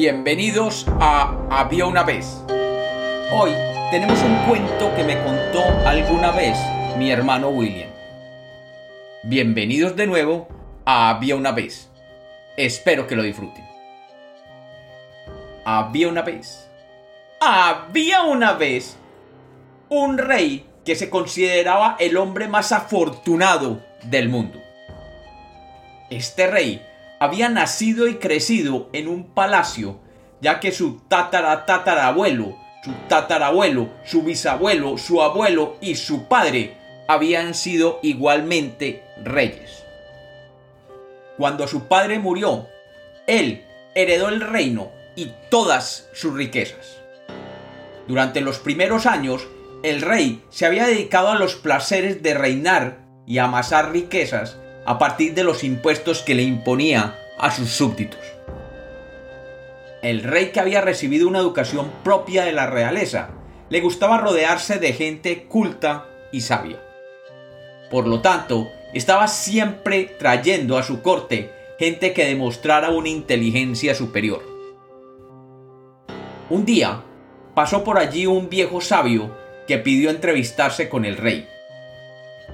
Bienvenidos 0.00 0.86
a 1.00 1.36
Había 1.50 1.84
una 1.86 2.04
vez. 2.04 2.44
Hoy 3.32 3.50
tenemos 3.90 4.16
un 4.22 4.36
cuento 4.46 4.94
que 4.94 5.02
me 5.02 5.20
contó 5.24 5.60
alguna 5.84 6.30
vez 6.30 6.56
mi 6.96 7.10
hermano 7.10 7.48
William. 7.48 7.90
Bienvenidos 9.24 9.96
de 9.96 10.06
nuevo 10.06 10.46
a 10.84 11.10
Había 11.10 11.34
una 11.34 11.50
vez. 11.50 11.90
Espero 12.56 13.08
que 13.08 13.16
lo 13.16 13.24
disfruten. 13.24 13.64
Había 15.64 16.06
una 16.06 16.22
vez. 16.22 16.70
Había 17.40 18.22
una 18.22 18.52
vez 18.52 18.96
un 19.88 20.16
rey 20.16 20.64
que 20.84 20.94
se 20.94 21.10
consideraba 21.10 21.96
el 21.98 22.16
hombre 22.18 22.46
más 22.46 22.70
afortunado 22.70 23.82
del 24.04 24.28
mundo. 24.28 24.60
Este 26.08 26.46
rey 26.46 26.87
había 27.20 27.48
nacido 27.48 28.06
y 28.06 28.16
crecido 28.16 28.88
en 28.92 29.08
un 29.08 29.34
palacio, 29.34 30.00
ya 30.40 30.60
que 30.60 30.72
su 30.72 31.00
tatara 31.08 31.66
tatarabuelo, 31.66 32.56
su 32.84 32.92
tatarabuelo, 33.08 33.88
su 34.04 34.22
bisabuelo, 34.22 34.98
su 34.98 35.22
abuelo 35.22 35.76
y 35.80 35.96
su 35.96 36.28
padre 36.28 36.76
habían 37.08 37.54
sido 37.54 37.98
igualmente 38.02 39.02
reyes. 39.24 39.84
Cuando 41.36 41.66
su 41.66 41.88
padre 41.88 42.18
murió, 42.18 42.66
él 43.26 43.64
heredó 43.94 44.28
el 44.28 44.40
reino 44.40 44.90
y 45.16 45.32
todas 45.50 46.08
sus 46.12 46.34
riquezas. 46.34 46.98
Durante 48.06 48.40
los 48.40 48.58
primeros 48.58 49.06
años, 49.06 49.46
el 49.82 50.00
rey 50.02 50.42
se 50.50 50.66
había 50.66 50.86
dedicado 50.86 51.28
a 51.28 51.38
los 51.38 51.56
placeres 51.56 52.22
de 52.22 52.34
reinar 52.34 52.98
y 53.26 53.38
amasar 53.38 53.92
riquezas 53.92 54.58
a 54.88 54.98
partir 54.98 55.34
de 55.34 55.44
los 55.44 55.64
impuestos 55.64 56.22
que 56.22 56.34
le 56.34 56.42
imponía 56.42 57.18
a 57.36 57.50
sus 57.50 57.68
súbditos. 57.68 58.20
El 60.00 60.22
rey 60.22 60.46
que 60.46 60.60
había 60.60 60.80
recibido 60.80 61.28
una 61.28 61.40
educación 61.40 61.92
propia 62.02 62.46
de 62.46 62.52
la 62.52 62.66
realeza, 62.68 63.28
le 63.68 63.82
gustaba 63.82 64.16
rodearse 64.16 64.78
de 64.78 64.94
gente 64.94 65.42
culta 65.42 66.06
y 66.32 66.40
sabia. 66.40 66.80
Por 67.90 68.06
lo 68.06 68.22
tanto, 68.22 68.70
estaba 68.94 69.28
siempre 69.28 70.04
trayendo 70.18 70.78
a 70.78 70.82
su 70.82 71.02
corte 71.02 71.52
gente 71.78 72.14
que 72.14 72.24
demostrara 72.24 72.88
una 72.88 73.10
inteligencia 73.10 73.94
superior. 73.94 74.42
Un 76.48 76.64
día, 76.64 77.02
pasó 77.54 77.84
por 77.84 77.98
allí 77.98 78.24
un 78.24 78.48
viejo 78.48 78.80
sabio 78.80 79.36
que 79.66 79.76
pidió 79.76 80.08
entrevistarse 80.08 80.88
con 80.88 81.04
el 81.04 81.18
rey. 81.18 81.46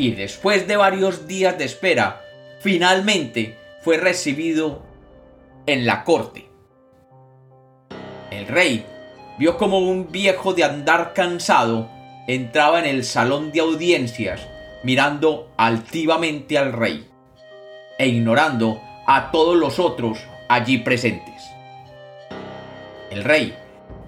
Y 0.00 0.12
después 0.12 0.66
de 0.66 0.78
varios 0.78 1.26
días 1.28 1.58
de 1.58 1.66
espera, 1.66 2.22
finalmente 2.60 3.58
fue 3.82 3.98
recibido 3.98 4.82
en 5.66 5.84
la 5.84 6.04
corte. 6.04 6.48
El 8.30 8.46
rey 8.46 8.86
vio 9.38 9.58
como 9.58 9.78
un 9.78 10.10
viejo 10.10 10.54
de 10.54 10.64
andar 10.64 11.12
cansado 11.12 11.90
entraba 12.26 12.78
en 12.78 12.86
el 12.86 13.04
salón 13.04 13.52
de 13.52 13.60
audiencias 13.60 14.40
mirando 14.84 15.52
altivamente 15.58 16.56
al 16.56 16.72
rey 16.72 17.06
e 17.98 18.08
ignorando 18.08 18.80
a 19.06 19.30
todos 19.30 19.54
los 19.54 19.78
otros 19.78 20.18
allí 20.48 20.78
presentes. 20.78 21.42
El 23.10 23.22
rey, 23.22 23.54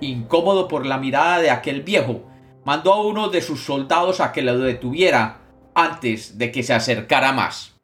incómodo 0.01 0.69
por 0.69 0.87
la 0.87 0.97
mirada 0.97 1.39
de 1.41 1.51
aquel 1.51 1.83
viejo, 1.83 2.23
mandó 2.65 2.95
a 2.95 3.05
uno 3.05 3.29
de 3.29 3.43
sus 3.43 3.63
soldados 3.63 4.21
a 4.21 4.33
que 4.33 4.41
lo 4.41 4.59
detuviera 4.59 5.42
antes 5.75 6.39
de 6.39 6.53
que 6.53 6.63
se 6.63 6.75
acercara 6.75 7.33
más. 7.33 7.75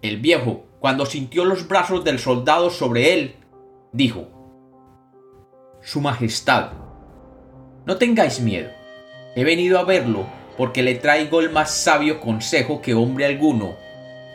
El 0.00 0.18
viejo, 0.18 0.66
cuando 0.80 1.06
sintió 1.06 1.44
los 1.44 1.68
brazos 1.68 2.04
del 2.04 2.18
soldado 2.18 2.70
sobre 2.70 3.14
él, 3.14 3.36
dijo, 3.92 4.28
Su 5.80 6.00
Majestad, 6.00 6.72
no 7.86 7.96
tengáis 7.96 8.40
miedo, 8.40 8.70
he 9.36 9.44
venido 9.44 9.78
a 9.78 9.84
verlo 9.84 10.26
porque 10.56 10.82
le 10.82 10.94
traigo 10.94 11.40
el 11.40 11.50
más 11.50 11.72
sabio 11.72 12.20
consejo 12.20 12.82
que 12.82 12.94
hombre 12.94 13.26
alguno 13.26 13.76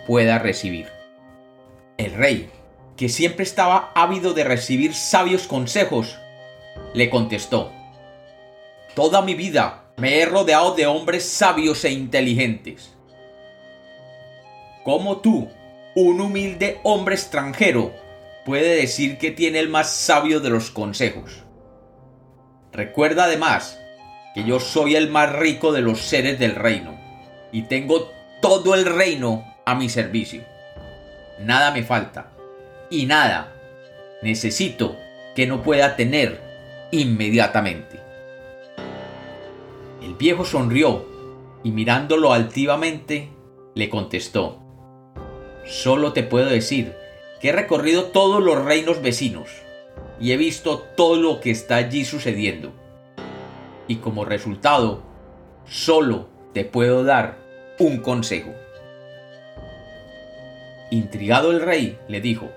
pueda 0.08 0.40
recibir. 0.40 0.88
El 1.98 2.14
rey, 2.14 2.50
que 2.96 3.10
siempre 3.10 3.44
estaba 3.44 3.92
ávido 3.96 4.34
de 4.34 4.44
recibir 4.44 4.94
sabios 4.94 5.48
consejos, 5.48 6.18
le 6.94 7.10
contestó, 7.10 7.72
Toda 8.96 9.22
mi 9.22 9.36
vida 9.36 9.87
me 9.98 10.20
he 10.20 10.26
rodeado 10.26 10.76
de 10.76 10.86
hombres 10.86 11.28
sabios 11.28 11.84
e 11.84 11.92
inteligentes. 11.92 12.96
¿Cómo 14.84 15.18
tú, 15.18 15.50
un 15.96 16.22
humilde 16.22 16.80
hombre 16.84 17.16
extranjero, 17.16 17.92
puede 18.46 18.76
decir 18.76 19.18
que 19.18 19.32
tiene 19.32 19.60
el 19.60 19.70
más 19.70 19.92
sabio 19.92 20.40
de 20.40 20.52
los 20.52 20.70
consejos? 20.70 21.44
Recuerda 22.72 23.24
además 23.24 23.80
que 24.36 24.44
yo 24.44 24.60
soy 24.60 24.96
el 24.96 25.10
más 25.10 25.34
rico 25.34 25.74
de 25.74 25.82
los 25.82 26.02
seres 26.02 26.38
del 26.38 26.54
reino 26.54 26.96
y 27.52 27.64
tengo 27.64 28.12
todo 28.40 28.76
el 28.76 28.86
reino 28.86 29.52
a 29.66 29.74
mi 29.74 29.90
servicio. 29.90 30.44
Nada 31.40 31.72
me 31.72 31.82
falta 31.82 32.34
y 32.92 33.08
nada 33.08 33.52
necesito 34.22 34.96
que 35.36 35.48
no 35.48 35.64
pueda 35.64 35.96
tener 35.96 36.40
inmediatamente. 36.92 38.07
El 40.08 40.14
viejo 40.16 40.46
sonrió 40.46 41.06
y 41.66 41.72
mirándolo 41.72 42.32
altivamente 42.32 43.28
le 43.76 43.90
contestó, 43.90 44.58
Solo 45.66 46.14
te 46.14 46.24
puedo 46.24 46.46
decir 46.46 46.96
que 47.42 47.50
he 47.50 47.52
recorrido 47.52 48.06
todos 48.06 48.42
los 48.42 48.64
reinos 48.64 49.02
vecinos 49.02 49.50
y 50.18 50.32
he 50.32 50.38
visto 50.38 50.80
todo 50.96 51.18
lo 51.18 51.42
que 51.42 51.52
está 51.52 51.76
allí 51.76 52.06
sucediendo. 52.06 52.72
Y 53.90 53.98
como 53.98 54.24
resultado, 54.24 55.04
solo 55.66 56.30
te 56.54 56.64
puedo 56.64 57.04
dar 57.04 57.40
un 57.78 57.98
consejo. 57.98 58.52
Intrigado 60.90 61.52
el 61.52 61.60
rey 61.60 62.00
le 62.08 62.22
dijo, 62.22 62.50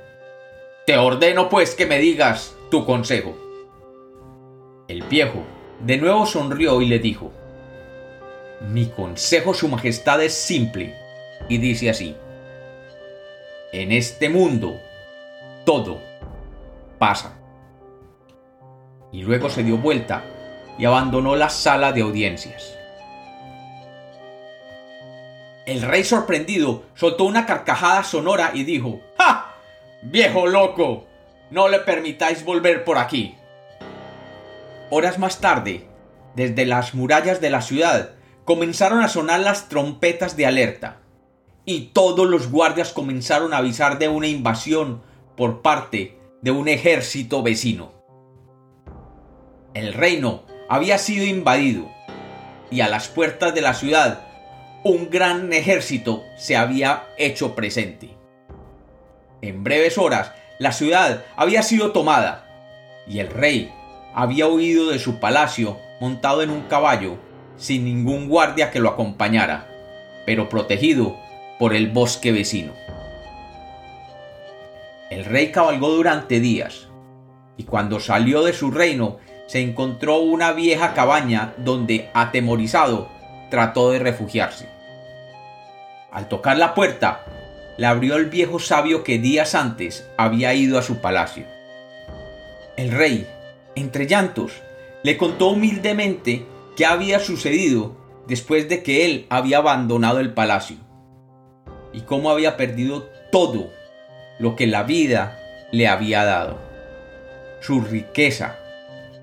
Te 0.87 0.99
ordeno 0.99 1.49
pues 1.49 1.75
que 1.75 1.87
me 1.87 1.99
digas 1.99 2.55
tu 2.71 2.87
consejo. 2.87 3.37
El 4.87 5.03
viejo 5.03 5.43
de 5.81 5.97
nuevo 5.97 6.27
sonrió 6.27 6.81
y 6.81 6.87
le 6.87 7.00
dijo, 7.00 7.32
Mi 8.60 8.87
consejo, 8.87 9.54
Su 9.54 9.69
Majestad, 9.69 10.22
es 10.22 10.34
simple 10.34 10.94
y 11.48 11.59
dice 11.59 11.88
así, 11.88 12.15
En 13.72 13.91
este 13.91 14.28
mundo, 14.28 14.78
todo 15.65 16.00
pasa. 16.99 17.38
Y 19.10 19.22
luego 19.22 19.49
se 19.49 19.62
dio 19.62 19.78
vuelta 19.78 20.22
y 20.78 20.84
abandonó 20.84 21.34
la 21.37 21.49
sala 21.49 21.93
de 21.93 22.03
audiencias. 22.03 22.76
El 25.66 25.82
rey 25.82 26.04
sorprendido 26.04 26.84
soltó 26.94 27.25
una 27.25 27.47
carcajada 27.47 28.03
sonora 28.04 28.50
y 28.53 28.65
dijo, 28.65 29.00
¡Ja! 29.19 29.54
¡Viejo 30.03 30.47
loco! 30.47 31.06
No 31.50 31.69
le 31.69 31.78
permitáis 31.81 32.44
volver 32.44 32.84
por 32.84 32.99
aquí. 32.99 33.37
Horas 34.91 35.19
más 35.19 35.41
tarde, 35.41 35.88
desde 36.34 36.66
las 36.66 36.94
murallas 36.94 37.41
de 37.41 37.50
la 37.50 37.62
ciudad, 37.62 38.10
comenzaron 38.44 39.02
a 39.02 39.08
sonar 39.08 39.40
las 39.40 39.68
trompetas 39.68 40.36
de 40.36 40.46
alerta, 40.46 41.00
y 41.64 41.88
todos 41.92 42.28
los 42.28 42.50
guardias 42.50 42.92
comenzaron 42.92 43.52
a 43.52 43.58
avisar 43.58 43.98
de 43.98 44.08
una 44.08 44.26
invasión 44.26 45.02
por 45.36 45.62
parte 45.62 46.18
de 46.42 46.50
un 46.50 46.68
ejército 46.68 47.42
vecino. 47.42 47.92
El 49.74 49.92
reino 49.92 50.42
había 50.68 50.98
sido 50.98 51.26
invadido, 51.26 51.88
y 52.70 52.81
a 52.81 52.88
las 52.88 53.08
puertas 53.08 53.54
de 53.54 53.60
la 53.60 53.75
ciudad 53.75 54.26
un 54.82 55.10
gran 55.10 55.52
ejército 55.52 56.25
se 56.38 56.56
había 56.56 57.04
hecho 57.19 57.54
presente. 57.54 58.16
En 59.43 59.62
breves 59.62 59.98
horas 59.98 60.32
la 60.58 60.72
ciudad 60.72 61.25
había 61.36 61.62
sido 61.62 61.93
tomada, 61.93 62.46
y 63.06 63.19
el 63.19 63.28
rey 63.28 63.72
había 64.14 64.46
huido 64.46 64.90
de 64.90 64.98
su 64.98 65.20
palacio 65.20 65.78
montado 66.00 66.43
en 66.43 66.50
un 66.50 66.62
caballo, 66.62 67.19
sin 67.60 67.84
ningún 67.84 68.28
guardia 68.28 68.70
que 68.70 68.80
lo 68.80 68.88
acompañara, 68.88 69.68
pero 70.26 70.48
protegido 70.48 71.16
por 71.58 71.74
el 71.74 71.90
bosque 71.90 72.32
vecino. 72.32 72.72
El 75.10 75.26
rey 75.26 75.52
cabalgó 75.52 75.90
durante 75.90 76.40
días, 76.40 76.88
y 77.56 77.64
cuando 77.64 78.00
salió 78.00 78.42
de 78.42 78.54
su 78.54 78.70
reino 78.70 79.18
se 79.46 79.60
encontró 79.60 80.18
una 80.18 80.52
vieja 80.52 80.94
cabaña 80.94 81.52
donde, 81.58 82.08
atemorizado, 82.14 83.08
trató 83.50 83.90
de 83.90 83.98
refugiarse. 83.98 84.66
Al 86.10 86.28
tocar 86.28 86.56
la 86.56 86.74
puerta, 86.74 87.24
le 87.76 87.86
abrió 87.86 88.16
el 88.16 88.26
viejo 88.26 88.58
sabio 88.58 89.04
que 89.04 89.18
días 89.18 89.54
antes 89.54 90.08
había 90.16 90.54
ido 90.54 90.78
a 90.78 90.82
su 90.82 91.00
palacio. 91.00 91.44
El 92.76 92.92
rey, 92.92 93.26
entre 93.74 94.06
llantos, 94.06 94.52
le 95.02 95.18
contó 95.18 95.48
humildemente 95.48 96.46
qué 96.76 96.87
había 96.87 97.20
sucedido 97.20 97.96
después 98.26 98.69
de 98.69 98.82
que 98.82 99.05
él 99.05 99.26
había 99.28 99.58
abandonado 99.58 100.20
el 100.20 100.32
palacio 100.34 100.76
y 101.93 102.02
cómo 102.02 102.31
había 102.31 102.56
perdido 102.56 103.08
todo 103.32 103.70
lo 104.38 104.56
que 104.56 104.67
la 104.67 104.84
vida 104.84 105.38
le 105.72 105.88
había 105.88 106.25
dado. 106.25 106.58
Su 107.61 107.81
riqueza, 107.81 108.56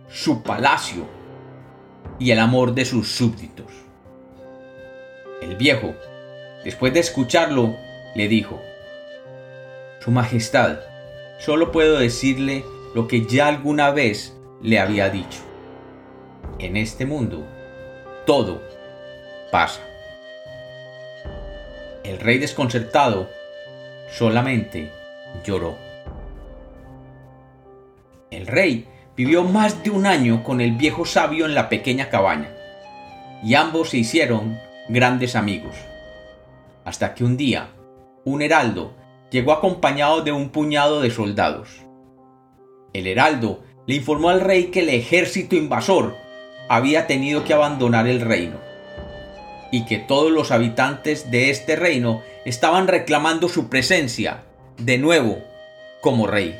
su 0.09 0.44
palacio 0.44 1.07
y 2.19 2.31
el 2.31 2.39
amor 2.39 2.73
de 2.73 2.85
sus 2.85 3.07
súbditos. 3.07 3.71
El 5.41 5.55
viejo, 5.55 5.95
después 6.63 6.94
de 6.94 6.99
escucharlo, 6.99 7.75
le 8.15 8.27
dijo, 8.27 8.61
Su 10.01 10.11
Majestad, 10.11 10.79
solo 11.39 11.71
puedo 11.71 11.99
decirle 11.99 12.63
lo 12.94 13.07
que 13.07 13.25
ya 13.25 13.47
alguna 13.47 13.91
vez 13.91 14.35
le 14.61 14.79
había 14.79 15.09
dicho. 15.09 15.46
En 16.59 16.75
este 16.75 17.06
mundo, 17.06 17.45
todo 18.25 18.63
pasa. 19.51 19.81
El 22.04 22.19
rey 22.19 22.39
desconcertado 22.39 23.30
solamente 24.09 24.92
lloró. 25.45 25.77
El 28.31 28.48
rey 28.48 28.88
vivió 29.15 29.44
más 29.44 29.83
de 29.83 29.92
un 29.92 30.07
año 30.07 30.44
con 30.44 30.59
el 30.59 30.71
viejo 30.71 31.06
sabio 31.06 31.45
en 31.45 31.54
la 31.54 31.69
pequeña 31.69 32.09
cabaña, 32.09 32.50
y 33.44 33.54
ambos 33.54 33.92
se 33.92 34.00
hicieron 34.00 34.57
grandes 34.89 35.36
amigos, 35.36 35.75
hasta 36.86 37.13
que 37.13 37.24
un 37.24 37.38
día 37.38 37.69
un 38.25 38.42
heraldo 38.42 38.95
llegó 39.30 39.51
acompañado 39.51 40.24
de 40.24 40.31
un 40.31 40.50
puñado 40.50 41.01
de 41.01 41.12
soldados. 41.12 41.86
El 42.94 43.06
heraldo 43.06 43.62
le 43.86 43.94
informó 43.94 44.30
al 44.30 44.42
rey 44.42 44.65
que 44.71 44.80
el 44.80 44.89
ejército 44.89 45.56
invasor 45.56 46.25
había 46.69 47.07
tenido 47.07 47.43
que 47.43 47.53
abandonar 47.53 48.07
el 48.07 48.21
reino 48.21 48.57
y 49.71 49.85
que 49.85 49.97
todos 49.97 50.31
los 50.31 50.51
habitantes 50.51 51.29
de 51.31 51.49
este 51.49 51.75
reino 51.75 52.21
estaban 52.45 52.87
reclamando 52.87 53.49
su 53.49 53.69
presencia 53.69 54.43
de 54.77 54.97
nuevo 54.97 55.39
como 56.01 56.27
rey. 56.27 56.57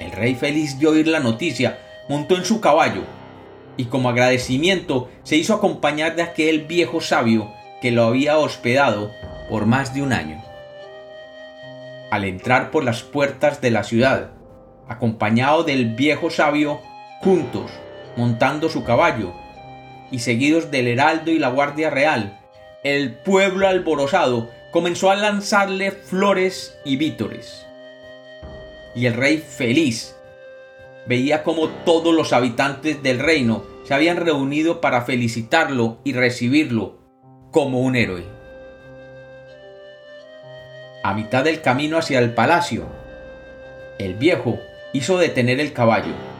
El 0.00 0.12
rey 0.12 0.34
feliz 0.34 0.78
de 0.78 0.86
oír 0.86 1.08
la 1.08 1.20
noticia 1.20 1.78
montó 2.08 2.36
en 2.36 2.44
su 2.44 2.60
caballo 2.60 3.02
y 3.76 3.86
como 3.86 4.08
agradecimiento 4.08 5.10
se 5.22 5.36
hizo 5.36 5.54
acompañar 5.54 6.16
de 6.16 6.22
aquel 6.22 6.66
viejo 6.66 7.00
sabio 7.00 7.52
que 7.80 7.90
lo 7.90 8.04
había 8.04 8.38
hospedado 8.38 9.10
por 9.48 9.66
más 9.66 9.94
de 9.94 10.02
un 10.02 10.12
año. 10.12 10.42
Al 12.10 12.24
entrar 12.24 12.70
por 12.70 12.84
las 12.84 13.02
puertas 13.02 13.60
de 13.60 13.70
la 13.70 13.84
ciudad, 13.84 14.30
acompañado 14.88 15.64
del 15.64 15.94
viejo 15.94 16.30
sabio, 16.30 16.80
juntos, 17.22 17.70
montando 18.16 18.68
su 18.68 18.84
caballo, 18.84 19.32
y 20.10 20.18
seguidos 20.18 20.70
del 20.70 20.88
heraldo 20.88 21.30
y 21.30 21.38
la 21.38 21.48
guardia 21.48 21.88
real, 21.88 22.38
el 22.82 23.14
pueblo 23.14 23.68
alborozado 23.68 24.50
comenzó 24.72 25.10
a 25.10 25.16
lanzarle 25.16 25.92
flores 25.92 26.76
y 26.84 26.96
vítores. 26.96 27.64
Y 28.94 29.06
el 29.06 29.14
rey 29.14 29.38
feliz 29.38 30.16
veía 31.06 31.42
como 31.44 31.68
todos 31.68 32.14
los 32.14 32.32
habitantes 32.32 33.02
del 33.02 33.20
reino 33.20 33.64
se 33.84 33.94
habían 33.94 34.18
reunido 34.18 34.80
para 34.80 35.02
felicitarlo 35.02 35.98
y 36.04 36.12
recibirlo 36.12 36.98
como 37.50 37.80
un 37.80 37.96
héroe. 37.96 38.24
A 41.04 41.14
mitad 41.14 41.44
del 41.44 41.60
camino 41.62 41.98
hacia 41.98 42.18
el 42.18 42.34
palacio, 42.34 42.86
el 43.98 44.14
viejo 44.14 44.58
hizo 44.92 45.18
detener 45.18 45.60
el 45.60 45.72
caballo 45.72 46.31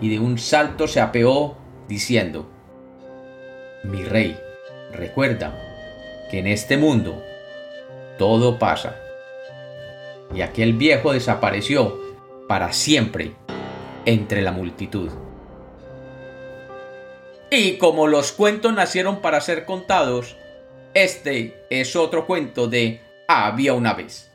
y 0.00 0.10
de 0.10 0.18
un 0.18 0.38
salto 0.38 0.86
se 0.86 1.00
apeó 1.00 1.56
diciendo, 1.88 2.48
mi 3.84 4.02
rey, 4.02 4.38
recuerda 4.92 5.56
que 6.30 6.38
en 6.38 6.46
este 6.46 6.76
mundo 6.76 7.22
todo 8.18 8.58
pasa. 8.58 8.96
Y 10.34 10.42
aquel 10.42 10.74
viejo 10.74 11.12
desapareció 11.12 11.98
para 12.48 12.72
siempre 12.72 13.32
entre 14.04 14.42
la 14.42 14.52
multitud. 14.52 15.10
Y 17.50 17.78
como 17.78 18.06
los 18.06 18.32
cuentos 18.32 18.74
nacieron 18.74 19.20
para 19.20 19.40
ser 19.40 19.64
contados, 19.64 20.36
este 20.92 21.64
es 21.70 21.96
otro 21.96 22.26
cuento 22.26 22.68
de 22.68 23.00
Había 23.26 23.72
una 23.72 23.94
vez. 23.94 24.27